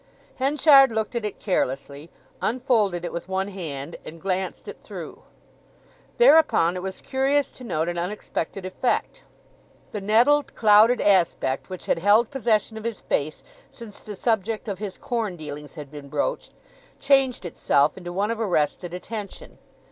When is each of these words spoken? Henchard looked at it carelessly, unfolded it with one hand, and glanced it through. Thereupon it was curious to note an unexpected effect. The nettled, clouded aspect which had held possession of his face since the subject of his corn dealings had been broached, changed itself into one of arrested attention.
Henchard 0.37 0.91
looked 0.91 1.13
at 1.13 1.25
it 1.25 1.37
carelessly, 1.37 2.09
unfolded 2.41 3.05
it 3.05 3.13
with 3.13 3.29
one 3.29 3.49
hand, 3.49 3.97
and 4.03 4.19
glanced 4.19 4.67
it 4.67 4.81
through. 4.81 5.21
Thereupon 6.17 6.75
it 6.75 6.81
was 6.81 7.01
curious 7.01 7.51
to 7.51 7.63
note 7.63 7.87
an 7.87 7.99
unexpected 7.99 8.65
effect. 8.65 9.21
The 9.91 10.01
nettled, 10.01 10.55
clouded 10.55 11.01
aspect 11.01 11.69
which 11.69 11.85
had 11.85 11.99
held 11.99 12.31
possession 12.31 12.77
of 12.77 12.83
his 12.83 12.99
face 13.01 13.43
since 13.69 13.99
the 13.99 14.15
subject 14.15 14.67
of 14.67 14.79
his 14.79 14.97
corn 14.97 15.35
dealings 15.37 15.75
had 15.75 15.91
been 15.91 16.09
broached, 16.09 16.53
changed 16.99 17.45
itself 17.45 17.95
into 17.95 18.11
one 18.11 18.31
of 18.31 18.39
arrested 18.39 18.95
attention. 18.95 19.59